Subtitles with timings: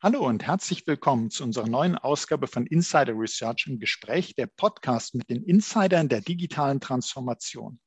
[0.00, 5.16] Hallo und herzlich willkommen zu unserer neuen Ausgabe von Insider Research im Gespräch, der Podcast
[5.16, 7.80] mit den Insidern der digitalen Transformation.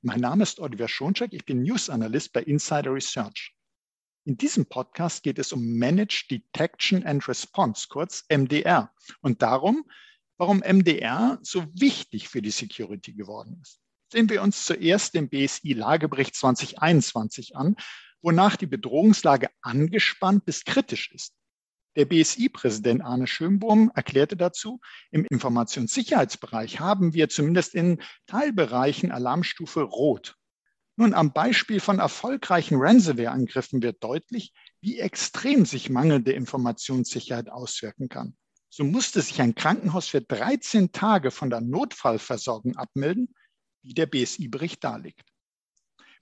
[0.00, 3.52] Mein Name ist Oliver Schoncheck, ich bin News Analyst bei Insider Research.
[4.24, 9.90] In diesem Podcast geht es um Managed Detection and Response, kurz MDR, und darum,
[10.38, 13.80] warum MDR so wichtig für die Security geworden ist.
[14.12, 17.74] Sehen wir uns zuerst den BSI-Lagebericht 2021 an,
[18.22, 21.34] wonach die Bedrohungslage angespannt bis kritisch ist.
[22.00, 30.34] Der BSI-Präsident Arne Schönbohm erklärte dazu, im Informationssicherheitsbereich haben wir zumindest in Teilbereichen Alarmstufe Rot.
[30.96, 38.34] Nun, am Beispiel von erfolgreichen Ransomware-Angriffen wird deutlich, wie extrem sich mangelnde Informationssicherheit auswirken kann.
[38.70, 43.34] So musste sich ein Krankenhaus für 13 Tage von der Notfallversorgung abmelden,
[43.82, 45.29] wie der BSI-Bericht darlegt.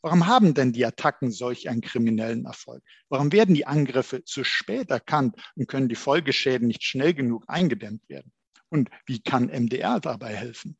[0.02, 2.82] Warum haben denn die Attacken solch einen kriminellen Erfolg?
[3.08, 8.08] Warum werden die Angriffe zu spät erkannt und können die Folgeschäden nicht schnell genug eingedämmt
[8.08, 8.32] werden?
[8.68, 10.76] Und wie kann MDR dabei helfen?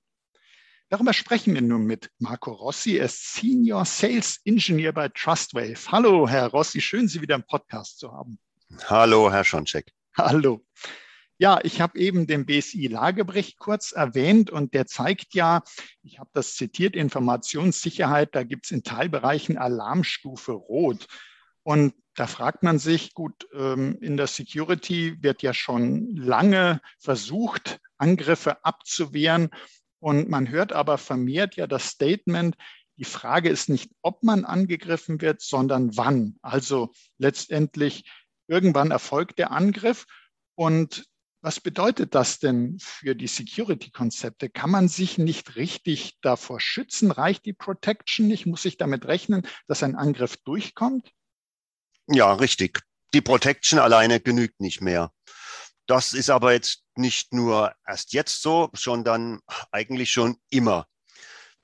[0.90, 2.96] Darüber sprechen wir nun mit Marco Rossi.
[2.96, 5.78] Er ist Senior Sales Engineer bei Trustwave.
[5.88, 8.38] Hallo, Herr Rossi, schön, Sie wieder im Podcast zu haben.
[8.86, 9.92] Hallo, Herr Schoncheck.
[10.16, 10.64] Hallo.
[11.40, 15.62] Ja, ich habe eben den BSI-Lagebericht kurz erwähnt und der zeigt ja,
[16.02, 21.06] ich habe das zitiert, Informationssicherheit, da gibt es in Teilbereichen Alarmstufe Rot.
[21.62, 27.78] Und da fragt man sich, gut, ähm, in der Security wird ja schon lange versucht,
[27.98, 29.50] Angriffe abzuwehren.
[30.00, 32.56] Und man hört aber vermehrt ja das Statement,
[32.96, 36.36] die Frage ist nicht, ob man angegriffen wird, sondern wann.
[36.42, 38.10] Also letztendlich
[38.48, 40.06] irgendwann erfolgt der Angriff.
[40.56, 41.06] Und
[41.40, 44.50] was bedeutet das denn für die Security-Konzepte?
[44.50, 47.10] Kann man sich nicht richtig davor schützen?
[47.10, 48.46] Reicht die Protection nicht?
[48.46, 51.12] Muss ich damit rechnen, dass ein Angriff durchkommt?
[52.08, 52.80] Ja, richtig.
[53.14, 55.12] Die Protection alleine genügt nicht mehr.
[55.86, 60.86] Das ist aber jetzt nicht nur erst jetzt so, sondern eigentlich schon immer.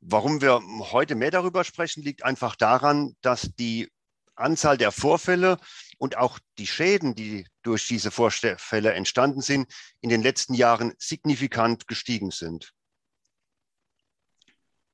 [0.01, 0.63] Warum wir
[0.93, 3.91] heute mehr darüber sprechen, liegt einfach daran, dass die
[4.35, 5.59] Anzahl der Vorfälle
[5.99, 11.87] und auch die Schäden, die durch diese Vorfälle entstanden sind, in den letzten Jahren signifikant
[11.87, 12.73] gestiegen sind.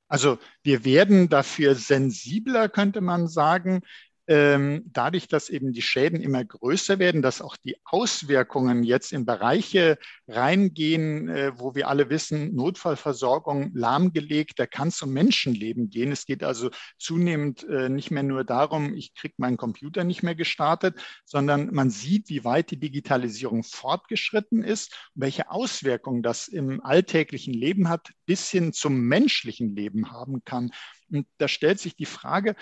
[0.08, 3.82] Also wir werden dafür sensibler, könnte man sagen,
[4.30, 9.98] dadurch, dass eben die Schäden immer größer werden, dass auch die Auswirkungen jetzt in Bereiche
[10.28, 16.12] reingehen, äh, wo wir alle wissen, Notfallversorgung lahmgelegt, da kann es um Menschenleben gehen.
[16.12, 20.36] Es geht also zunehmend äh, nicht mehr nur darum, ich kriege meinen Computer nicht mehr
[20.36, 27.54] gestartet, sondern man sieht, wie weit die Digitalisierung fortgeschritten ist welche Auswirkungen das im alltäglichen
[27.54, 30.70] Leben hat, bis hin zum menschlichen Leben haben kann.
[31.10, 32.56] Und da stellt sich die Frage,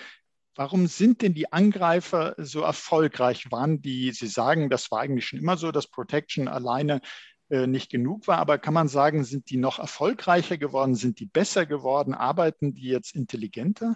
[0.59, 3.49] Warum sind denn die Angreifer so erfolgreich?
[3.49, 6.99] Waren die, Sie sagen, das war eigentlich schon immer so, dass Protection alleine
[7.49, 10.95] äh, nicht genug war, aber kann man sagen, sind die noch erfolgreicher geworden?
[10.95, 12.13] Sind die besser geworden?
[12.13, 13.95] Arbeiten die jetzt intelligenter?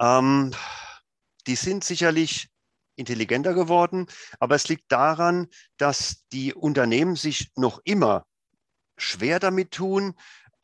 [0.00, 0.50] Ähm,
[1.46, 2.48] die sind sicherlich
[2.96, 4.08] intelligenter geworden,
[4.40, 5.46] aber es liegt daran,
[5.76, 8.26] dass die Unternehmen sich noch immer
[8.96, 10.14] schwer damit tun,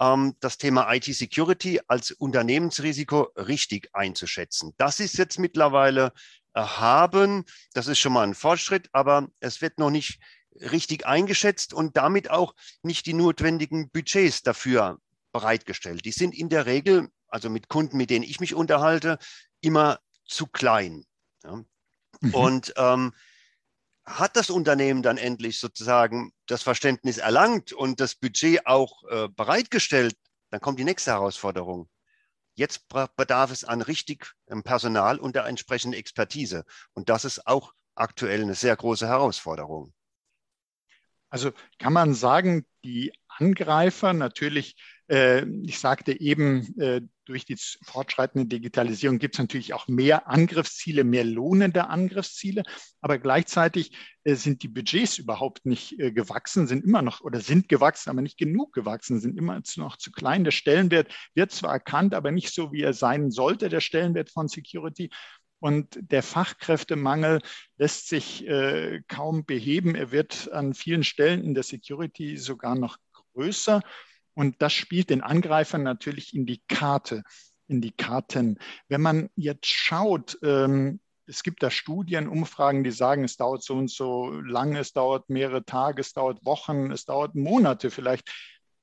[0.00, 4.74] ähm, das Thema IT-Security als Unternehmensrisiko richtig einzuschätzen.
[4.78, 6.12] Das ist jetzt mittlerweile
[6.54, 7.44] erhaben.
[7.74, 10.18] Das ist schon mal ein Fortschritt, aber es wird noch nicht
[10.54, 14.98] richtig eingeschätzt und damit auch nicht die notwendigen Budgets dafür
[15.32, 16.04] bereitgestellt.
[16.04, 19.18] Die sind in der Regel, also mit Kunden, mit denen ich mich unterhalte,
[19.60, 21.04] immer zu klein.
[21.44, 21.62] Ja.
[22.20, 22.34] Mhm.
[22.34, 23.12] Und ähm,
[24.04, 30.14] hat das Unternehmen dann endlich sozusagen das Verständnis erlangt und das Budget auch äh, bereitgestellt,
[30.50, 31.88] dann kommt die nächste Herausforderung.
[32.54, 36.64] Jetzt bedarf es an richtig ähm, Personal und der entsprechenden Expertise.
[36.92, 39.92] Und das ist auch aktuell eine sehr große Herausforderung.
[41.30, 44.76] Also kann man sagen, die Angreifer natürlich
[45.12, 51.25] ich sagte eben, äh, durch die fortschreitende Digitalisierung gibt es natürlich auch mehr Angriffsziele, mehr
[51.25, 52.62] lohnende Angriffsziele,
[53.00, 53.91] aber gleichzeitig
[54.22, 58.39] äh, sind die Budgets überhaupt nicht gewachsen, sind immer noch oder sind gewachsen, aber nicht
[58.39, 60.45] genug gewachsen, sind immer noch zu klein.
[60.45, 64.47] Der Stellenwert wird zwar erkannt, aber nicht so, wie er sein sollte, der Stellenwert von
[64.47, 65.10] Security.
[65.59, 67.41] Und der Fachkräftemangel
[67.77, 69.95] lässt sich äh, kaum beheben.
[69.97, 72.97] Er wird an vielen Stellen in der Security sogar noch
[73.34, 73.83] größer.
[74.41, 77.25] Und das spielt den Angreifern natürlich in die Karte,
[77.69, 78.59] in die Karten.
[78.89, 83.75] Wenn man jetzt schaut, ähm, es gibt da Studien, Umfragen, die sagen, es dauert so
[83.75, 88.33] und so lange, es dauert mehrere Tage, es dauert Wochen, es dauert Monate vielleicht.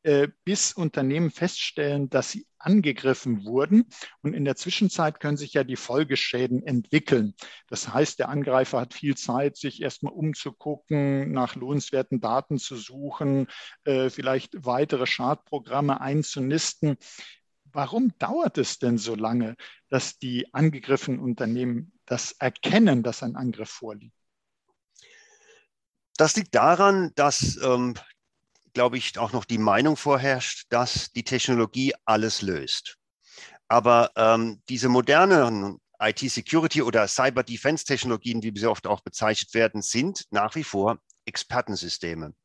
[0.07, 3.89] Äh, bis Unternehmen feststellen, dass sie angegriffen wurden.
[4.21, 7.33] Und in der Zwischenzeit können sich ja die Folgeschäden entwickeln.
[7.68, 13.48] Das heißt, der Angreifer hat viel Zeit, sich erstmal umzugucken, nach lohnenswerten Daten zu suchen,
[13.83, 16.95] äh, vielleicht weitere Schadprogramme einzunisten.
[17.65, 19.57] Warum dauert es denn so lange,
[19.89, 24.15] dass die angegriffenen Unternehmen das erkennen, dass ein Angriff vorliegt?
[26.15, 27.95] Das liegt daran, dass, ähm,
[28.77, 32.97] glaube ich, auch noch die Meinung vorherrscht, dass die Technologie alles löst.
[33.68, 40.53] Aber ähm, diese modernen IT-Security oder Cyber-Defense-Technologien, wie sie oft auch bezeichnet werden, sind nach
[40.53, 42.35] wie vor Expertensysteme.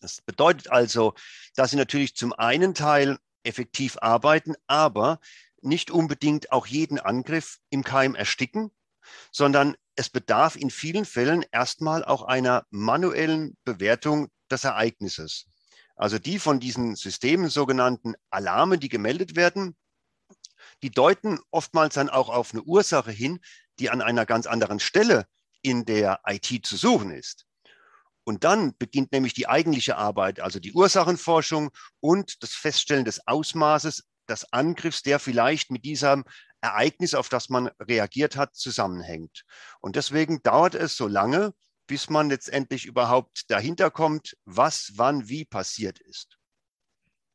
[0.00, 1.14] Das bedeutet also,
[1.54, 5.20] dass sie natürlich zum einen Teil effektiv arbeiten, aber
[5.62, 8.72] nicht unbedingt auch jeden Angriff im Keim ersticken,
[9.30, 15.46] sondern es bedarf in vielen Fällen erstmal auch einer manuellen Bewertung des Ereignisses.
[15.96, 19.76] Also die von diesen Systemen sogenannten Alarme, die gemeldet werden,
[20.82, 23.40] die deuten oftmals dann auch auf eine Ursache hin,
[23.78, 25.26] die an einer ganz anderen Stelle
[25.62, 27.46] in der IT zu suchen ist.
[28.24, 31.70] Und dann beginnt nämlich die eigentliche Arbeit, also die Ursachenforschung
[32.00, 36.24] und das Feststellen des Ausmaßes des Angriffs, der vielleicht mit diesem
[36.62, 39.44] Ereignis, auf das man reagiert hat, zusammenhängt.
[39.80, 41.52] Und deswegen dauert es so lange,
[41.86, 46.38] bis man letztendlich überhaupt dahinter kommt, was wann wie passiert ist.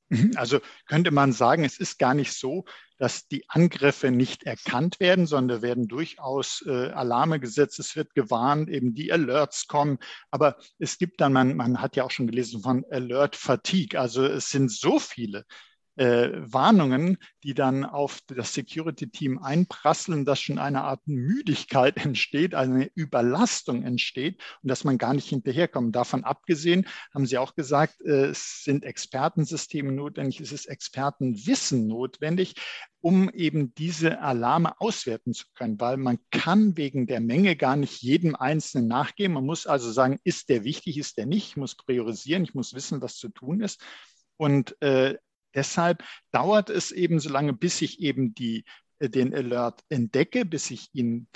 [0.09, 2.65] Mhm, also könnte man sagen, es ist gar nicht so,
[2.97, 8.69] dass die Angriffe nicht erkannt werden, sondern werden durchaus äh, Alarme gesetzt, es wird gewarnt,
[8.69, 9.99] eben die Alerts kommen.
[10.31, 14.25] Aber es gibt dann, man, man hat ja auch schon gelesen von Alert Fatigue, also
[14.25, 15.45] es sind so viele
[15.99, 22.89] äh, Warnungen, die dann auf das Security-Team einprasseln, dass schon eine Art Müdigkeit entsteht, eine
[22.95, 25.93] Überlastung entsteht und dass man gar nicht hinterherkommt.
[25.93, 32.55] Davon abgesehen haben Sie auch gesagt, äh, es sind Expertensysteme notwendig, es ist Expertenwissen notwendig,
[33.01, 38.01] um eben diese Alarme auswerten zu können, weil man kann wegen der Menge gar nicht
[38.01, 39.33] jedem Einzelnen nachgehen.
[39.33, 42.73] Man muss also sagen, ist der wichtig, ist der nicht, ich muss priorisieren, ich muss
[42.73, 43.81] wissen, was zu tun ist.
[44.37, 45.17] Und äh,
[45.53, 48.65] Deshalb dauert es eben so lange, bis ich eben die,
[48.99, 51.27] äh, den Alert entdecke, bis ich ihn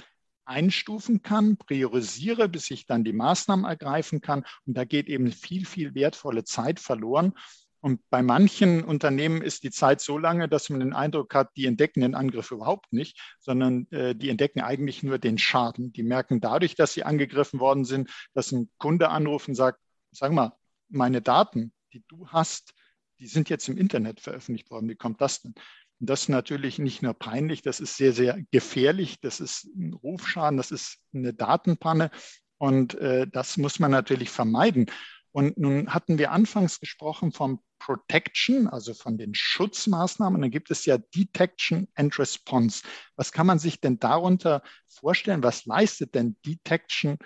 [0.45, 4.45] einstufen kann, priorisiere, bis ich dann die Maßnahmen ergreifen kann.
[4.65, 7.33] Und da geht eben viel, viel wertvolle Zeit verloren.
[7.79, 11.65] Und bei manchen Unternehmen ist die Zeit so lange, dass man den Eindruck hat, die
[11.65, 15.91] entdecken den Angriff überhaupt nicht, sondern äh, die entdecken eigentlich nur den Schaden.
[15.91, 19.79] Die merken dadurch, dass sie angegriffen worden sind, dass ein Kunde anruft und sagt,
[20.11, 20.53] sag mal,
[20.87, 22.73] meine Daten, die du hast,
[23.23, 24.89] die sind jetzt im Internet veröffentlicht worden.
[24.89, 25.53] Wie kommt das denn?
[26.01, 29.93] Und das ist natürlich nicht nur peinlich, das ist sehr, sehr gefährlich, das ist ein
[29.93, 32.11] Rufschaden, das ist eine Datenpanne
[32.57, 34.87] und äh, das muss man natürlich vermeiden.
[35.31, 40.35] Und nun hatten wir anfangs gesprochen vom Protection, also von den Schutzmaßnahmen.
[40.35, 42.83] Und dann gibt es ja Detection and Response.
[43.15, 45.41] Was kann man sich denn darunter vorstellen?
[45.41, 47.17] Was leistet denn Detection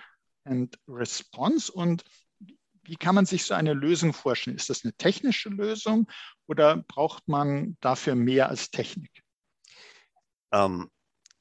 [0.45, 1.71] and Response?
[1.71, 2.03] Und
[2.87, 4.55] wie kann man sich so eine Lösung vorstellen?
[4.55, 6.07] Ist das eine technische Lösung
[6.47, 9.11] oder braucht man dafür mehr als Technik?
[10.51, 10.89] Ähm,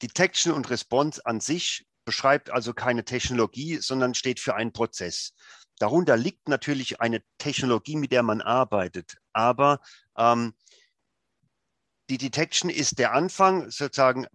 [0.01, 5.33] Detection und Response an sich beschreibt also keine Technologie, sondern steht für einen Prozess.
[5.79, 9.17] Darunter liegt natürlich eine Technologie, mit der man arbeitet.
[9.33, 9.79] Aber
[10.17, 10.53] ähm,
[12.09, 14.25] die Detection ist der Anfang, sozusagen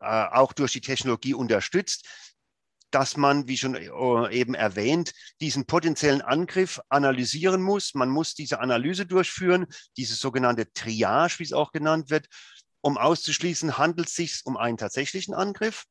[0.00, 2.06] äh, auch durch die Technologie unterstützt
[2.90, 3.88] dass man, wie schon äh,
[4.30, 7.94] eben erwähnt, diesen potenziellen Angriff analysieren muss.
[7.94, 9.66] Man muss diese Analyse durchführen,
[9.96, 12.26] diese sogenannte Triage, wie es auch genannt wird,
[12.80, 15.84] um auszuschließen, handelt es sich um einen tatsächlichen Angriff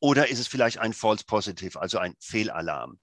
[0.00, 2.98] oder ist es vielleicht ein False Positive, also ein Fehlalarm?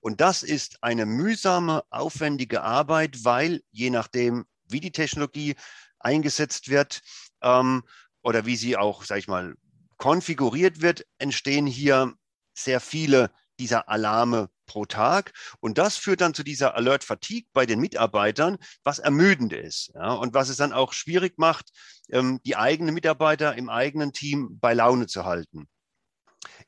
[0.00, 5.56] Und das ist eine mühsame, aufwendige Arbeit, weil je nachdem, wie die Technologie
[5.98, 7.00] eingesetzt wird
[7.42, 7.84] ähm,
[8.22, 9.54] oder wie sie auch, sage ich mal,
[9.96, 12.14] konfiguriert wird, entstehen hier
[12.54, 15.32] sehr viele dieser Alarme pro Tag.
[15.60, 20.12] Und das führt dann zu dieser Alert Fatigue bei den Mitarbeitern, was ermüdend ist ja,
[20.12, 21.70] und was es dann auch schwierig macht,
[22.10, 25.68] ähm, die eigenen Mitarbeiter im eigenen Team bei Laune zu halten.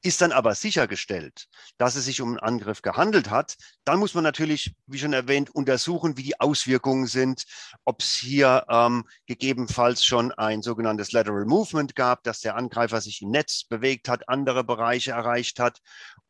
[0.02, 1.47] Ist dann aber sichergestellt,
[1.78, 5.54] dass es sich um einen Angriff gehandelt hat, dann muss man natürlich, wie schon erwähnt,
[5.54, 7.45] untersuchen, wie die Auswirkungen sind,
[7.85, 13.23] ob es hier ähm, gegebenenfalls schon ein sogenanntes Lateral Movement gab, dass der Angreifer sich
[13.23, 15.81] im Netz bewegt hat, andere Bereiche erreicht hat.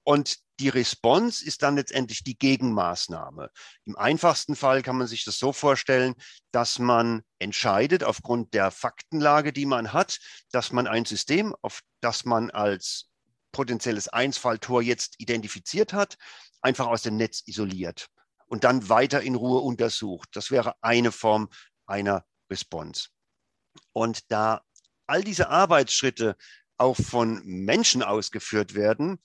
[0.05, 3.51] Und die Response ist dann letztendlich die Gegenmaßnahme.
[3.87, 6.15] Im einfachsten Fall kann man sich das so vorstellen,
[6.53, 10.19] dass man entscheidet aufgrund der Faktenlage, die man hat,
[10.53, 13.09] dass man ein System, auf das man als
[13.55, 16.19] potenzielles Einsfalltor jetzt identifiziert hat,
[16.61, 18.09] einfach aus dem Netz isoliert.
[18.47, 20.29] und dann weiter in Ruhe untersucht.
[20.35, 21.49] Das wäre eine Form
[21.87, 23.09] einer Response.
[23.93, 24.63] Und da
[25.07, 26.37] all diese Arbeitsschritte
[26.77, 29.19] auch von Menschen ausgeführt werden,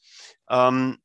[0.49, 0.97] ähm,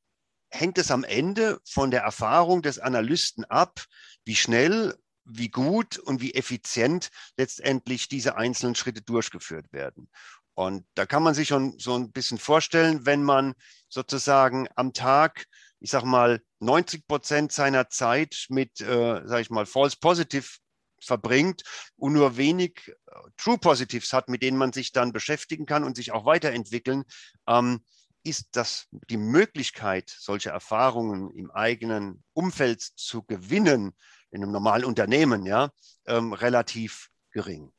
[0.48, 3.84] hängt es am Ende von der Erfahrung des Analysten ab,
[4.24, 10.08] wie schnell, wie gut und wie effizient letztendlich diese einzelnen Schritte durchgeführt werden.
[10.54, 13.54] Und da kann man sich schon so ein bisschen vorstellen, wenn man
[13.88, 15.46] sozusagen am Tag,
[15.80, 20.46] ich sag mal, 90 Prozent seiner Zeit mit, äh, sag ich mal, False Positive
[21.00, 21.62] verbringt
[21.96, 25.96] und nur wenig äh, True Positives hat, mit denen man sich dann beschäftigen kann und
[25.96, 27.04] sich auch weiterentwickeln,
[27.46, 27.84] ähm,
[28.22, 33.92] ist das die Möglichkeit, solche Erfahrungen im eigenen Umfeld zu gewinnen,
[34.30, 35.70] in einem normalen Unternehmen, ja,
[36.06, 37.70] ähm, relativ gering.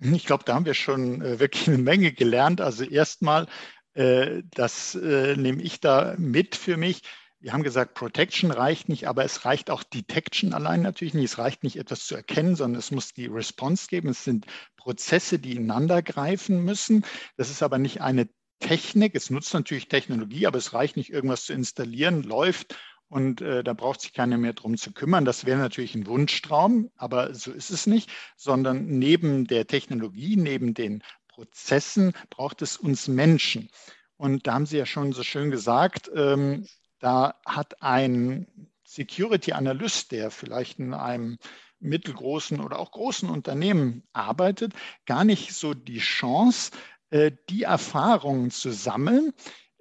[0.00, 2.60] Ich glaube, da haben wir schon äh, wirklich eine Menge gelernt.
[2.60, 3.46] Also erstmal,
[3.94, 7.02] äh, das äh, nehme ich da mit für mich.
[7.38, 11.24] Wir haben gesagt, Protection reicht nicht, aber es reicht auch Detection allein natürlich nicht.
[11.24, 14.10] Es reicht nicht, etwas zu erkennen, sondern es muss die Response geben.
[14.10, 17.04] Es sind Prozesse, die ineinander greifen müssen.
[17.36, 18.28] Das ist aber nicht eine
[18.60, 19.14] Technik.
[19.14, 22.76] Es nutzt natürlich Technologie, aber es reicht nicht, irgendwas zu installieren, läuft
[23.10, 25.24] und äh, da braucht sich keiner mehr drum zu kümmern.
[25.24, 30.72] Das wäre natürlich ein Wunschtraum, aber so ist es nicht, sondern neben der Technologie, neben
[30.74, 33.68] den Prozessen braucht es uns Menschen.
[34.16, 36.66] Und da haben Sie ja schon so schön gesagt, ähm,
[37.00, 38.46] da hat ein
[38.84, 41.38] Security Analyst, der vielleicht in einem
[41.80, 44.74] mittelgroßen oder auch großen Unternehmen arbeitet,
[45.06, 46.72] gar nicht so die Chance,
[47.10, 49.32] äh, die Erfahrungen zu sammeln,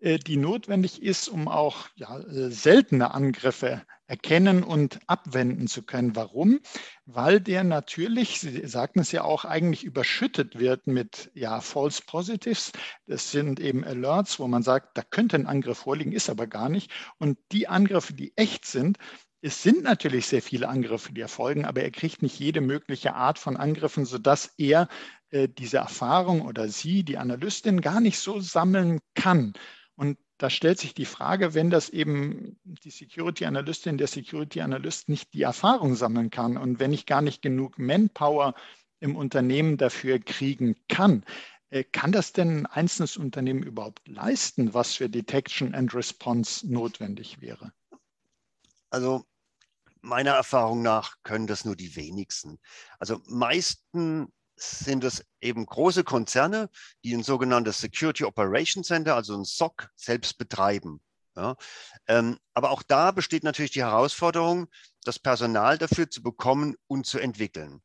[0.01, 6.15] die notwendig ist, um auch ja, äh, seltene Angriffe erkennen und abwenden zu können.
[6.15, 6.59] Warum?
[7.05, 12.71] Weil der natürlich, Sie sagten es ja auch, eigentlich überschüttet wird mit ja, False Positives.
[13.05, 16.69] Das sind eben Alerts, wo man sagt, da könnte ein Angriff vorliegen, ist aber gar
[16.69, 16.91] nicht.
[17.19, 18.97] Und die Angriffe, die echt sind,
[19.41, 23.39] es sind natürlich sehr viele Angriffe, die erfolgen, aber er kriegt nicht jede mögliche Art
[23.39, 24.89] von Angriffen, sodass er
[25.29, 29.53] äh, diese Erfahrung oder sie, die Analystin, gar nicht so sammeln kann.
[29.99, 35.09] Und da stellt sich die Frage, wenn das eben die Security Analystin, der Security Analyst
[35.09, 38.55] nicht die Erfahrung sammeln kann und wenn ich gar nicht genug Manpower
[39.01, 41.25] im Unternehmen dafür kriegen kann,
[41.69, 47.41] äh, kann das denn ein einzelnes Unternehmen überhaupt leisten, was für Detection and Response notwendig
[47.41, 47.73] wäre?
[48.91, 49.25] Also
[49.99, 52.57] meiner Erfahrung nach können das nur die wenigsten.
[52.99, 56.69] Also meisten sind es eben große Konzerne,
[57.03, 61.01] die ein sogenanntes Security Operation Center, also ein SOC, selbst betreiben.
[61.35, 61.55] Ja.
[62.07, 64.67] Ähm, aber auch da besteht natürlich die Herausforderung,
[65.03, 67.81] das Personal dafür zu bekommen und zu entwickeln.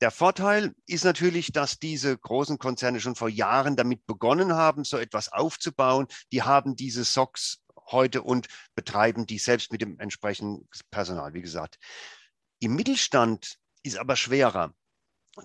[0.00, 4.96] Der Vorteil ist natürlich, dass diese großen Konzerne schon vor Jahren damit begonnen haben, so
[4.96, 6.06] etwas aufzubauen.
[6.32, 7.60] Die haben diese SOCs
[7.90, 8.46] heute und
[8.76, 11.78] betreiben die selbst mit dem entsprechenden Personal, wie gesagt.
[12.60, 14.72] Im Mittelstand ist aber schwerer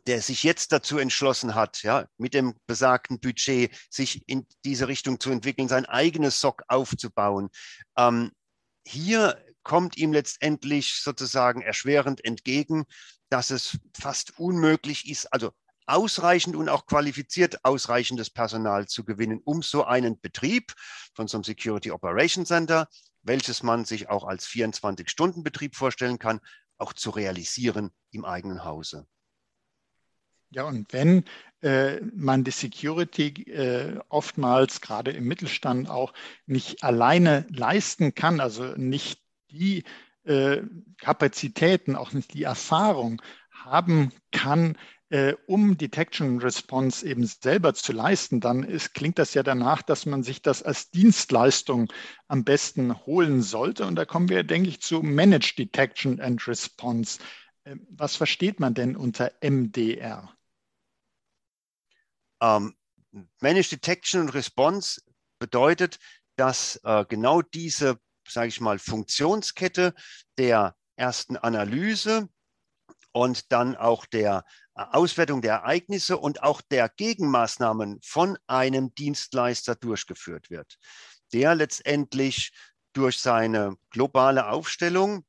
[0.07, 5.19] der sich jetzt dazu entschlossen hat, ja, mit dem besagten Budget sich in diese Richtung
[5.19, 7.49] zu entwickeln, sein eigenes SOC aufzubauen.
[7.97, 8.31] Ähm,
[8.85, 12.85] hier kommt ihm letztendlich sozusagen erschwerend entgegen,
[13.29, 15.51] dass es fast unmöglich ist, also
[15.85, 20.73] ausreichend und auch qualifiziert ausreichendes Personal zu gewinnen, um so einen Betrieb
[21.13, 22.87] von so einem Security Operation Center,
[23.21, 26.39] welches man sich auch als 24-Stunden-Betrieb vorstellen kann,
[26.77, 29.07] auch zu realisieren im eigenen Hause.
[30.53, 31.23] Ja, und wenn
[31.61, 36.13] äh, man die Security äh, oftmals gerade im Mittelstand auch
[36.45, 39.19] nicht alleine leisten kann, also nicht
[39.49, 39.83] die
[40.25, 40.61] äh,
[40.97, 44.77] Kapazitäten, auch nicht die Erfahrung haben kann,
[45.09, 50.05] äh, um Detection Response eben selber zu leisten, dann ist, klingt das ja danach, dass
[50.05, 51.91] man sich das als Dienstleistung
[52.27, 53.85] am besten holen sollte.
[53.85, 57.19] Und da kommen wir, denke ich, zu Managed Detection and Response.
[57.65, 60.33] Ähm, was versteht man denn unter MDR?
[62.43, 62.75] Ähm,
[63.39, 65.01] Managed Detection und Response
[65.39, 65.97] bedeutet,
[66.35, 69.93] dass äh, genau diese, sage ich mal, Funktionskette
[70.37, 72.27] der ersten Analyse
[73.11, 74.45] und dann auch der
[74.75, 80.77] äh, Auswertung der Ereignisse und auch der Gegenmaßnahmen von einem Dienstleister durchgeführt wird,
[81.31, 82.51] der letztendlich
[82.93, 85.25] durch seine globale Aufstellung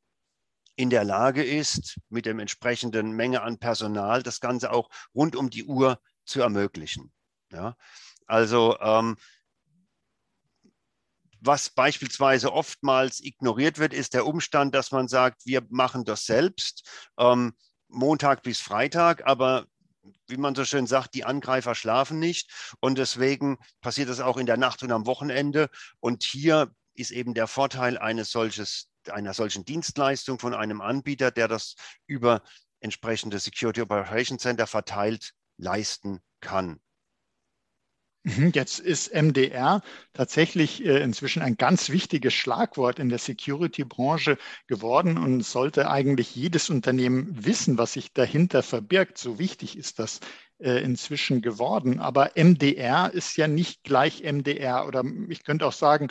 [0.76, 5.50] in der Lage ist, mit dem entsprechenden Menge an Personal das Ganze auch rund um
[5.50, 7.12] die Uhr zu ermöglichen.
[7.52, 7.76] Ja?
[8.26, 9.16] Also ähm,
[11.40, 16.88] was beispielsweise oftmals ignoriert wird, ist der Umstand, dass man sagt, wir machen das selbst,
[17.18, 17.54] ähm,
[17.88, 19.66] Montag bis Freitag, aber
[20.26, 22.50] wie man so schön sagt, die Angreifer schlafen nicht
[22.80, 25.68] und deswegen passiert das auch in der Nacht und am Wochenende.
[26.00, 31.46] Und hier ist eben der Vorteil eines solches einer solchen Dienstleistung von einem Anbieter, der
[31.46, 31.74] das
[32.06, 32.42] über
[32.80, 36.80] entsprechende Security Operation Center verteilt leisten kann.
[38.26, 39.82] Mhm, jetzt ist MDR
[40.14, 46.70] tatsächlich äh, inzwischen ein ganz wichtiges Schlagwort in der Security-Branche geworden und sollte eigentlich jedes
[46.70, 49.18] Unternehmen wissen, was sich dahinter verbirgt.
[49.18, 50.20] So wichtig ist das
[50.58, 52.00] äh, inzwischen geworden.
[52.00, 56.08] Aber MDR ist ja nicht gleich MDR oder ich könnte auch sagen,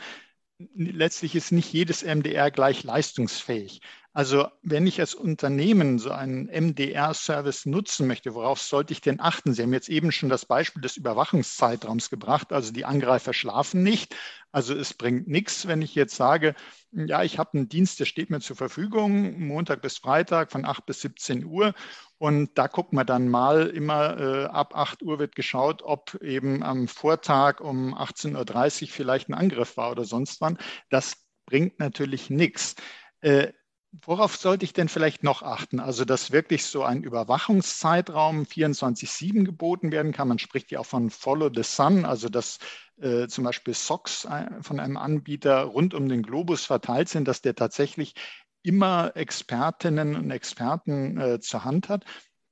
[0.75, 3.81] letztlich ist nicht jedes MDR gleich leistungsfähig.
[4.15, 9.53] Also wenn ich als Unternehmen so einen MDR-Service nutzen möchte, worauf sollte ich denn achten?
[9.53, 12.53] Sie haben jetzt eben schon das Beispiel des Überwachungszeitraums gebracht.
[12.53, 14.15] Also die Angreifer schlafen nicht.
[14.51, 16.53] Also es bringt nichts, wenn ich jetzt sage,
[16.91, 20.85] ja, ich habe einen Dienst, der steht mir zur Verfügung, Montag bis Freitag von 8
[20.85, 21.73] bis 17 Uhr.
[22.19, 26.61] Und da guckt man dann mal immer äh, ab 8 Uhr wird geschaut, ob eben
[26.61, 30.59] am Vortag um 18.30 Uhr vielleicht ein Angriff war oder sonst wann.
[30.91, 31.15] Das
[31.47, 32.75] bringt natürlich nichts.
[33.21, 33.53] Äh,
[34.01, 35.79] Worauf sollte ich denn vielleicht noch achten?
[35.79, 40.29] Also, dass wirklich so ein Überwachungszeitraum 24-7 geboten werden kann.
[40.29, 42.57] Man spricht ja auch von Follow the Sun, also dass
[42.99, 47.41] äh, zum Beispiel Socks äh, von einem Anbieter rund um den Globus verteilt sind, dass
[47.41, 48.15] der tatsächlich
[48.63, 52.03] immer Expertinnen und Experten äh, zur Hand hat.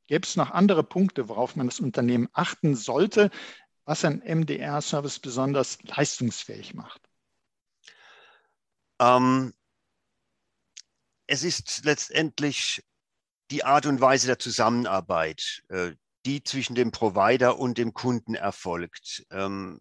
[0.06, 3.32] Gäbe es noch andere Punkte, worauf man das Unternehmen achten sollte,
[3.86, 7.02] was ein MDR-Service besonders leistungsfähig macht?
[9.00, 9.54] Ähm,
[11.32, 12.84] es ist letztendlich
[13.52, 15.92] die Art und Weise der Zusammenarbeit, äh,
[16.26, 19.26] die zwischen dem Provider und dem Kunden erfolgt.
[19.32, 19.80] Ähm,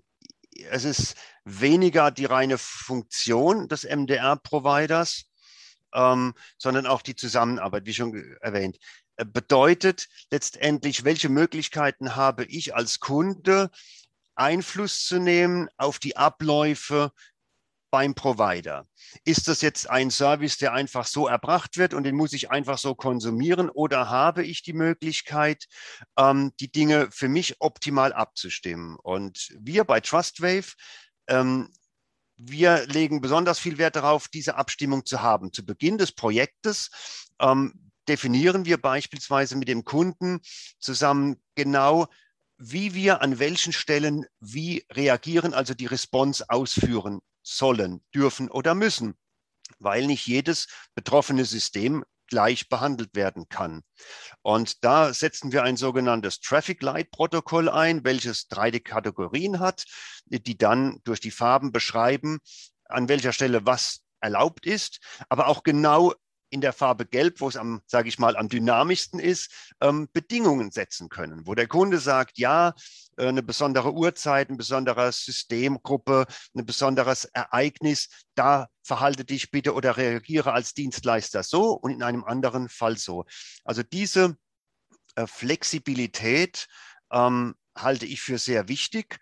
[0.71, 5.25] es ist weniger die reine Funktion des MDR-Providers,
[5.93, 8.79] ähm, sondern auch die Zusammenarbeit, wie schon erwähnt.
[9.17, 13.71] Äh, bedeutet letztendlich, welche Möglichkeiten habe ich als Kunde,
[14.37, 17.13] Einfluss zu nehmen auf die Abläufe
[17.91, 18.87] beim Provider.
[19.25, 22.79] Ist das jetzt ein Service, der einfach so erbracht wird und den muss ich einfach
[22.79, 25.67] so konsumieren oder habe ich die Möglichkeit,
[26.17, 28.97] ähm, die Dinge für mich optimal abzustimmen?
[28.97, 30.73] Und wir bei TrustWave,
[31.29, 31.69] ähm,
[32.37, 35.53] wir legen besonders viel Wert darauf, diese Abstimmung zu haben.
[35.53, 36.91] Zu Beginn des Projektes
[37.41, 40.41] ähm, definieren wir beispielsweise mit dem Kunden
[40.79, 42.07] zusammen genau,
[42.57, 47.21] wie wir an welchen Stellen wie reagieren, also die Response ausführen
[47.57, 49.15] sollen, dürfen oder müssen,
[49.79, 53.83] weil nicht jedes betroffene System gleich behandelt werden kann.
[54.43, 59.85] Und da setzen wir ein sogenanntes Traffic Light Protokoll ein, welches drei Kategorien hat,
[60.27, 62.39] die dann durch die Farben beschreiben,
[62.85, 66.15] an welcher Stelle was erlaubt ist, aber auch genau
[66.51, 70.71] in der Farbe Gelb, wo es am, sage ich mal, am dynamischsten ist, ähm, Bedingungen
[70.71, 72.75] setzen können, wo der Kunde sagt, ja,
[73.17, 79.97] äh, eine besondere Uhrzeit, eine besondere Systemgruppe, ein besonderes Ereignis, da verhalte dich bitte oder
[79.97, 83.25] reagiere als Dienstleister so und in einem anderen Fall so.
[83.65, 84.37] Also diese
[85.15, 86.67] äh, Flexibilität
[87.13, 89.19] ähm, halte ich für sehr wichtig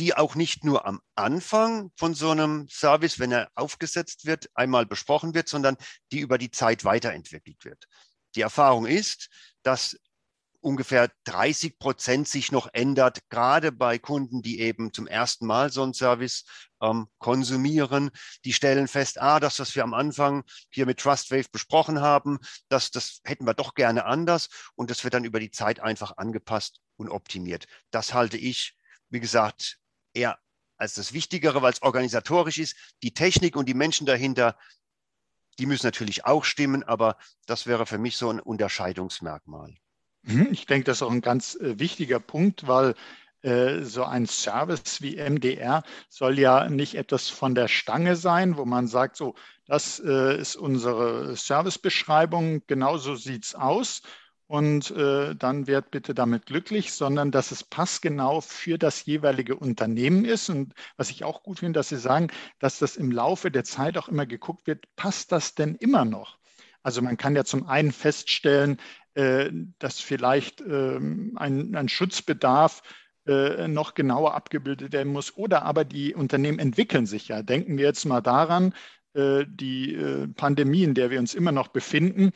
[0.00, 4.86] die auch nicht nur am Anfang von so einem Service, wenn er aufgesetzt wird, einmal
[4.86, 5.76] besprochen wird, sondern
[6.10, 7.84] die über die Zeit weiterentwickelt wird.
[8.34, 9.28] Die Erfahrung ist,
[9.62, 9.98] dass
[10.60, 15.82] ungefähr 30 Prozent sich noch ändert, gerade bei Kunden, die eben zum ersten Mal so
[15.82, 16.44] einen Service
[16.80, 18.10] ähm, konsumieren.
[18.44, 22.90] Die stellen fest, ah, das, was wir am Anfang hier mit TrustWave besprochen haben, das,
[22.90, 26.80] das hätten wir doch gerne anders und das wird dann über die Zeit einfach angepasst
[26.96, 27.66] und optimiert.
[27.90, 28.76] Das halte ich,
[29.08, 29.79] wie gesagt,
[30.14, 30.38] eher
[30.76, 32.76] als das Wichtigere, weil es organisatorisch ist.
[33.02, 34.56] Die Technik und die Menschen dahinter,
[35.58, 39.74] die müssen natürlich auch stimmen, aber das wäre für mich so ein Unterscheidungsmerkmal.
[40.22, 42.94] Mhm, ich denke, das ist auch ein ganz äh, wichtiger Punkt, weil
[43.42, 48.64] äh, so ein Service wie MDR soll ja nicht etwas von der Stange sein, wo
[48.64, 49.34] man sagt, so,
[49.66, 54.02] das äh, ist unsere Servicebeschreibung, genauso sieht es aus
[54.50, 60.24] und äh, dann wird bitte damit glücklich, sondern dass es passgenau für das jeweilige Unternehmen
[60.24, 60.48] ist.
[60.48, 63.96] Und was ich auch gut finde, dass Sie sagen, dass das im Laufe der Zeit
[63.96, 66.36] auch immer geguckt wird, passt das denn immer noch?
[66.82, 68.78] Also man kann ja zum einen feststellen,
[69.14, 72.82] äh, dass vielleicht äh, ein, ein Schutzbedarf
[73.28, 75.36] äh, noch genauer abgebildet werden muss.
[75.36, 77.44] Oder aber die Unternehmen entwickeln sich ja.
[77.44, 78.74] Denken wir jetzt mal daran,
[79.12, 82.32] äh, die äh, Pandemie, in der wir uns immer noch befinden,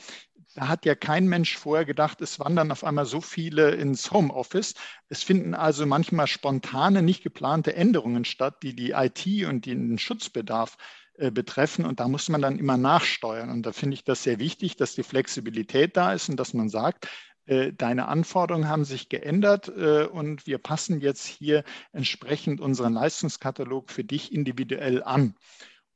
[0.54, 4.74] da hat ja kein Mensch vorher gedacht, es wandern auf einmal so viele ins Homeoffice.
[5.08, 10.76] Es finden also manchmal spontane, nicht geplante Änderungen statt, die die IT und den Schutzbedarf
[11.16, 11.84] äh, betreffen.
[11.84, 13.50] Und da muss man dann immer nachsteuern.
[13.50, 16.68] Und da finde ich das sehr wichtig, dass die Flexibilität da ist und dass man
[16.68, 17.08] sagt,
[17.46, 23.90] äh, deine Anforderungen haben sich geändert äh, und wir passen jetzt hier entsprechend unseren Leistungskatalog
[23.90, 25.34] für dich individuell an.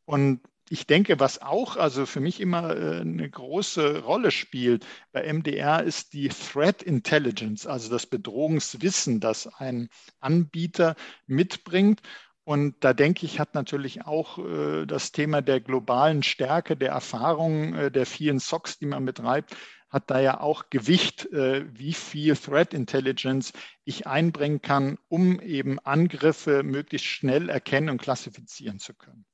[0.04, 5.30] Und ich denke, was auch also für mich immer äh, eine große Rolle spielt bei
[5.32, 9.88] MDR ist die Threat Intelligence, also das Bedrohungswissen, das ein
[10.20, 10.94] Anbieter
[11.26, 12.02] mitbringt.
[12.44, 17.74] Und da denke ich, hat natürlich auch äh, das Thema der globalen Stärke, der Erfahrung,
[17.74, 19.56] äh, der vielen SOCs, die man betreibt,
[19.90, 23.54] hat da ja auch Gewicht, wie viel Threat Intelligence
[23.84, 29.24] ich einbringen kann, um eben Angriffe möglichst schnell erkennen und klassifizieren zu können.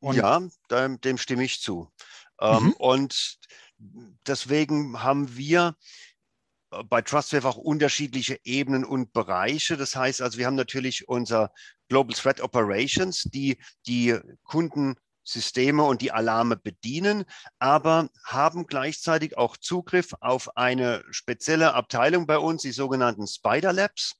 [0.00, 1.92] Und ja, dem, dem, stimme ich zu.
[2.40, 2.72] Ähm, mhm.
[2.72, 3.38] Und
[4.26, 5.76] deswegen haben wir
[6.72, 9.76] äh, bei TrustWave auch unterschiedliche Ebenen und Bereiche.
[9.76, 11.52] Das heißt also, wir haben natürlich unser
[11.88, 17.24] Global Threat Operations, die die Kunden Systeme und die Alarme bedienen,
[17.58, 24.16] aber haben gleichzeitig auch Zugriff auf eine spezielle Abteilung bei uns, die sogenannten Spider Labs.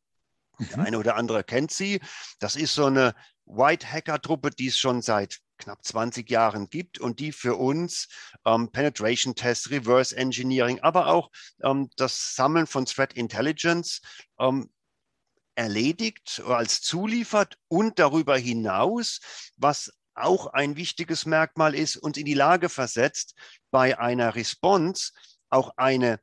[0.58, 0.84] Der mhm.
[0.84, 2.00] eine oder andere kennt sie.
[2.38, 3.14] Das ist so eine
[3.46, 8.08] White Hacker Truppe, die es schon seit knapp 20 Jahren gibt und die für uns
[8.44, 11.30] ähm, Penetration Tests, Reverse Engineering, aber auch
[11.62, 14.00] ähm, das Sammeln von Threat Intelligence
[14.38, 14.70] ähm,
[15.54, 19.20] erledigt als zuliefert und darüber hinaus,
[19.56, 23.34] was auch ein wichtiges Merkmal ist, uns in die Lage versetzt,
[23.70, 25.12] bei einer Response
[25.48, 26.20] auch eine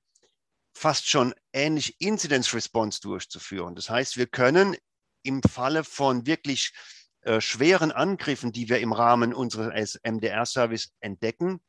[0.73, 3.75] fast schon ähnliche Incidence Response durchzuführen.
[3.75, 4.77] Das heißt, wir können
[5.23, 6.73] im Falle von wirklich
[7.27, 11.59] äh, schweren Angriffen, die wir im Rahmen unseres MDR-Service entdecken,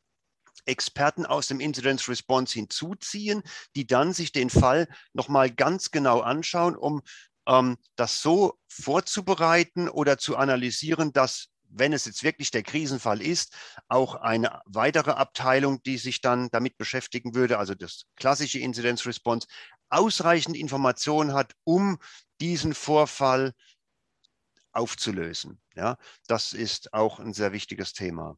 [0.67, 3.43] Experten aus dem Incidence Response hinzuziehen,
[3.75, 7.03] die dann sich den Fall nochmal ganz genau anschauen, um
[7.49, 13.53] ähm, das so vorzubereiten oder zu analysieren, dass wenn es jetzt wirklich der Krisenfall ist,
[13.89, 19.49] auch eine weitere Abteilung, die sich dann damit beschäftigen würde, also das klassische Incidence Response,
[19.91, 21.99] ausreichend Informationen hat, um
[22.41, 23.55] diesen Vorfall
[24.73, 25.61] aufzulösen.
[25.75, 28.37] Ja, das ist auch ein sehr wichtiges Thema.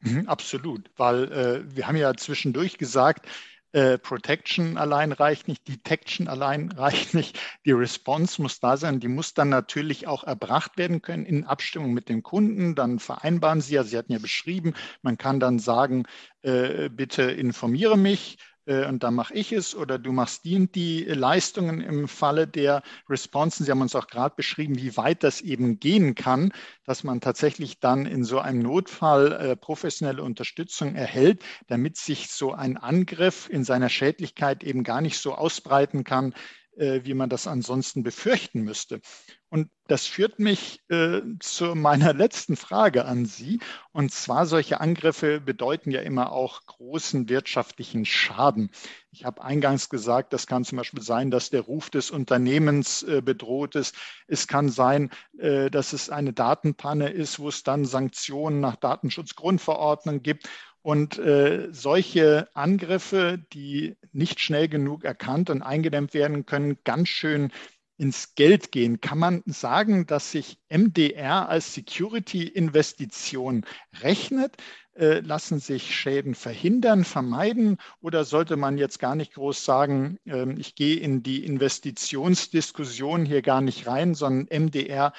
[0.00, 3.26] Mhm, absolut, weil äh, wir haben ja zwischendurch gesagt,
[3.72, 9.08] äh, Protection allein reicht nicht, Detection allein reicht nicht, die Response muss da sein, die
[9.08, 12.74] muss dann natürlich auch erbracht werden können in Abstimmung mit dem Kunden.
[12.74, 16.04] Dann vereinbaren Sie ja, Sie hatten ja beschrieben, man kann dann sagen,
[16.42, 18.38] äh, bitte informiere mich
[18.70, 22.82] und dann mache ich es oder du machst die und die Leistungen im Falle der
[23.08, 23.66] Responsen.
[23.66, 26.52] Sie haben uns auch gerade beschrieben, wie weit das eben gehen kann,
[26.84, 32.52] dass man tatsächlich dann in so einem Notfall äh, professionelle Unterstützung erhält, damit sich so
[32.52, 36.34] ein Angriff in seiner Schädlichkeit eben gar nicht so ausbreiten kann,
[36.76, 39.00] äh, wie man das ansonsten befürchten müsste.
[39.48, 43.58] Und das führt mich äh, zu meiner letzten Frage an Sie.
[43.92, 48.70] Und zwar, solche Angriffe bedeuten ja immer auch großen wirtschaftlichen Schaden.
[49.10, 53.20] Ich habe eingangs gesagt, das kann zum Beispiel sein, dass der Ruf des Unternehmens äh,
[53.20, 53.96] bedroht ist.
[54.28, 60.22] Es kann sein, äh, dass es eine Datenpanne ist, wo es dann Sanktionen nach Datenschutzgrundverordnung
[60.22, 60.48] gibt.
[60.82, 67.52] Und äh, solche Angriffe, die nicht schnell genug erkannt und eingedämmt werden können, ganz schön
[67.98, 69.02] ins Geld gehen.
[69.02, 73.66] Kann man sagen, dass sich MDR als Security-Investition
[74.00, 74.56] rechnet?
[74.96, 77.76] Äh, lassen sich Schäden verhindern, vermeiden?
[78.00, 83.42] Oder sollte man jetzt gar nicht groß sagen, äh, ich gehe in die Investitionsdiskussion hier
[83.42, 85.12] gar nicht rein, sondern MDR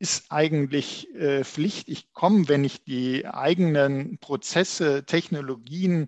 [0.00, 1.88] ist eigentlich äh, Pflicht.
[1.88, 6.06] Ich komme, wenn ich die eigenen Prozesse, Technologien,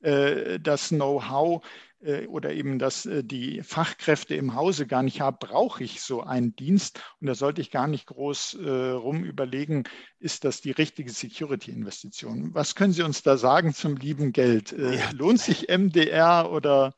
[0.00, 1.62] äh, das Know-how
[2.00, 6.22] äh, oder eben das, äh, die Fachkräfte im Hause gar nicht habe, brauche ich so
[6.22, 7.02] einen Dienst.
[7.20, 9.84] Und da sollte ich gar nicht groß äh, rum überlegen,
[10.18, 12.54] ist das die richtige Security-Investition?
[12.54, 14.72] Was können Sie uns da sagen zum lieben Geld?
[14.72, 15.10] Äh, ja.
[15.12, 16.94] Lohnt sich MDR oder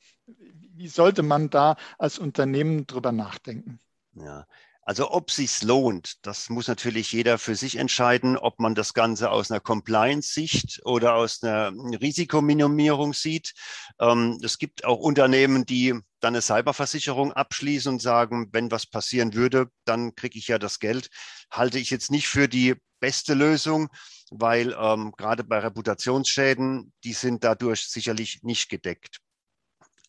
[0.77, 3.81] wie sollte man da als Unternehmen drüber nachdenken?
[4.15, 4.47] Ja,
[4.89, 9.33] also ob sich's lohnt, das muss natürlich jeder für sich entscheiden, ob man das Ganze
[9.33, 13.53] aus einer Compliance-Sicht oder aus einer Risikominimierung sieht.
[13.99, 19.35] Ähm, es gibt auch Unternehmen, die dann eine Cyberversicherung abschließen und sagen, wenn was passieren
[19.35, 21.09] würde, dann kriege ich ja das Geld.
[21.51, 23.89] Halte ich jetzt nicht für die beste Lösung,
[24.31, 29.19] weil ähm, gerade bei Reputationsschäden, die sind dadurch sicherlich nicht gedeckt.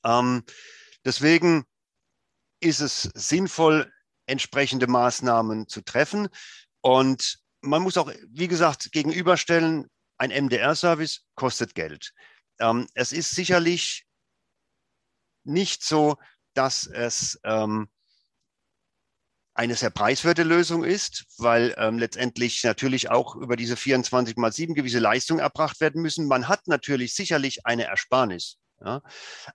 [0.05, 0.43] Ähm,
[1.03, 1.65] deswegen
[2.59, 3.91] ist es sinnvoll,
[4.27, 6.27] entsprechende Maßnahmen zu treffen.
[6.81, 9.87] Und man muss auch, wie gesagt, gegenüberstellen,
[10.19, 12.11] ein MDR-Service kostet Geld.
[12.59, 14.05] Ähm, es ist sicherlich
[15.43, 16.17] nicht so,
[16.53, 17.89] dass es ähm,
[19.53, 24.75] eine sehr preiswerte Lösung ist, weil ähm, letztendlich natürlich auch über diese 24 mal 7
[24.75, 26.27] gewisse Leistungen erbracht werden müssen.
[26.27, 29.01] Man hat natürlich sicherlich eine Ersparnis Ja.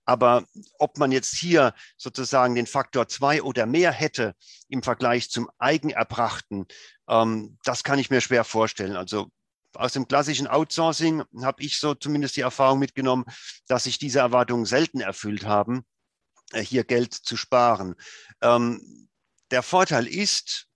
[0.05, 0.45] Aber
[0.79, 4.35] ob man jetzt hier sozusagen den Faktor zwei oder mehr hätte
[4.69, 6.67] im Vergleich zum Eigenerbrachten,
[7.09, 8.97] ähm, das kann ich mir schwer vorstellen.
[8.97, 9.31] Also
[9.75, 13.25] aus dem klassischen Outsourcing habe ich so zumindest die Erfahrung mitgenommen,
[13.69, 15.85] dass sich diese Erwartungen selten erfüllt haben,
[16.53, 17.95] äh, hier Geld zu sparen.
[18.41, 19.09] Ähm,
[19.51, 20.67] der Vorteil ist,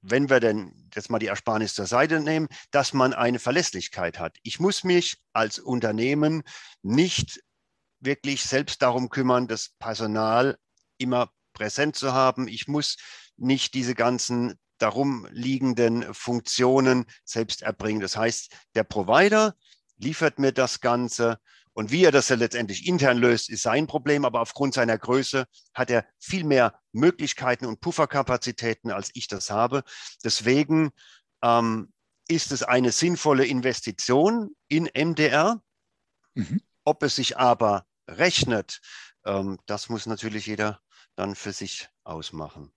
[0.00, 4.36] wenn wir denn jetzt mal die Ersparnis zur Seite nehmen, dass man eine Verlässlichkeit hat.
[4.42, 6.42] Ich muss mich als Unternehmen
[6.82, 7.40] nicht
[8.00, 10.58] wirklich selbst darum kümmern, das Personal
[10.98, 12.48] immer präsent zu haben.
[12.48, 12.96] Ich muss
[13.36, 18.00] nicht diese ganzen darum liegenden Funktionen selbst erbringen.
[18.00, 19.54] Das heißt, der Provider
[19.96, 21.40] liefert mir das Ganze
[21.78, 25.46] und wie er das ja letztendlich intern löst, ist sein Problem, aber aufgrund seiner Größe
[25.74, 29.84] hat er viel mehr Möglichkeiten und Pufferkapazitäten, als ich das habe.
[30.24, 30.90] Deswegen
[31.40, 31.92] ähm,
[32.26, 35.62] ist es eine sinnvolle Investition in MDR.
[36.34, 36.60] Mhm.
[36.82, 38.80] Ob es sich aber rechnet,
[39.24, 40.80] ähm, das muss natürlich jeder
[41.16, 42.72] dann für sich ausmachen.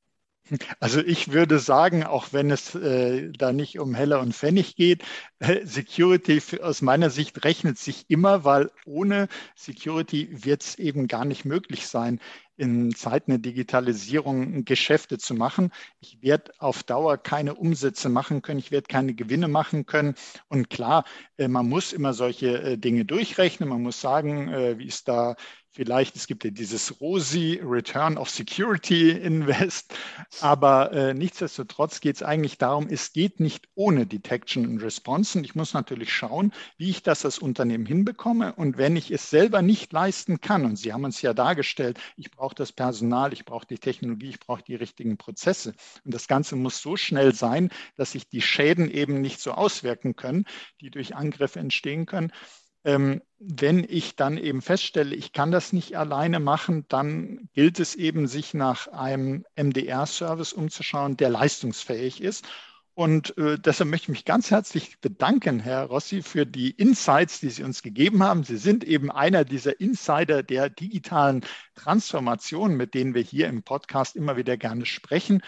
[0.80, 5.04] Also ich würde sagen, auch wenn es äh, da nicht um Heller und Pfennig geht,
[5.39, 11.26] äh, Security aus meiner Sicht rechnet sich immer, weil ohne Security wird es eben gar
[11.26, 12.20] nicht möglich sein,
[12.62, 15.71] in Zeiten der Digitalisierung Geschäfte zu machen.
[16.00, 20.13] Ich werde auf Dauer keine Umsätze machen können, ich werde keine Gewinne machen können.
[20.47, 21.06] Und klar,
[21.38, 23.67] äh, man muss immer solche äh, Dinge durchrechnen.
[23.67, 25.36] Man muss sagen, äh, wie ist da
[25.74, 29.94] Vielleicht, es gibt ja dieses ROSI, Return of Security Invest,
[30.42, 35.38] aber äh, nichtsdestotrotz geht es eigentlich darum, es geht nicht ohne Detection and Response.
[35.38, 38.52] Und ich muss natürlich schauen, wie ich das als Unternehmen hinbekomme.
[38.52, 42.32] Und wenn ich es selber nicht leisten kann, und Sie haben uns ja dargestellt, ich
[42.32, 45.74] brauche das Personal, ich brauche die Technologie, ich brauche die richtigen Prozesse.
[46.04, 50.18] Und das Ganze muss so schnell sein, dass sich die Schäden eben nicht so auswirken
[50.18, 50.44] können,
[50.82, 52.34] die durch Angriffe entstehen können
[52.84, 57.96] ähm, wenn ich dann eben feststelle, ich kann das nicht alleine machen, dann gilt es
[57.96, 62.46] eben, sich nach einem MDR-Service umzuschauen, der leistungsfähig ist.
[62.94, 67.50] Und äh, deshalb möchte ich mich ganz herzlich bedanken, Herr Rossi, für die Insights, die
[67.50, 68.44] Sie uns gegeben haben.
[68.44, 74.15] Sie sind eben einer dieser Insider der digitalen Transformation, mit denen wir hier im Podcast
[74.15, 75.41] immer wieder gerne sprechen,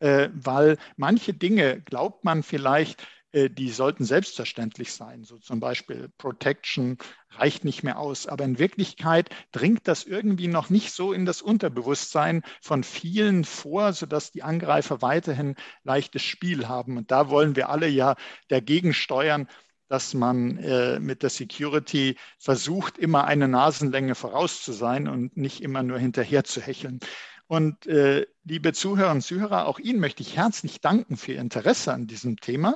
[0.00, 5.24] äh, weil manche Dinge glaubt man vielleicht, die sollten selbstverständlich sein.
[5.24, 6.98] So zum Beispiel Protection
[7.30, 8.26] reicht nicht mehr aus.
[8.26, 13.92] Aber in Wirklichkeit dringt das irgendwie noch nicht so in das Unterbewusstsein von vielen vor,
[13.92, 16.96] sodass die Angreifer weiterhin leichtes Spiel haben.
[16.96, 18.16] Und da wollen wir alle ja
[18.48, 19.48] dagegen steuern,
[19.88, 25.62] dass man äh, mit der Security versucht, immer eine Nasenlänge voraus zu sein und nicht
[25.62, 27.00] immer nur hinterher zu hecheln.
[27.46, 31.92] Und äh, liebe Zuhörerinnen und Zuhörer, auch Ihnen möchte ich herzlich danken für Ihr Interesse
[31.92, 32.72] an diesem Thema.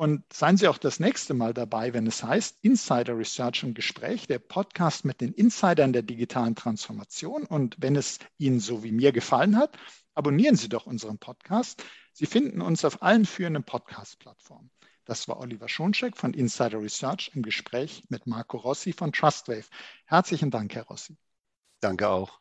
[0.00, 4.26] Und seien Sie auch das nächste Mal dabei, wenn es heißt Insider Research im Gespräch,
[4.26, 7.44] der Podcast mit den Insidern der digitalen Transformation.
[7.44, 9.76] Und wenn es Ihnen so wie mir gefallen hat,
[10.14, 11.84] abonnieren Sie doch unseren Podcast.
[12.14, 14.70] Sie finden uns auf allen führenden Podcast-Plattformen.
[15.04, 19.66] Das war Oliver Schoncheck von Insider Research im Gespräch mit Marco Rossi von Trustwave.
[20.06, 21.18] Herzlichen Dank, Herr Rossi.
[21.80, 22.39] Danke auch.